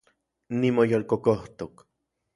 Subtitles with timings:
[0.59, 1.73] Nimoyolkokojtok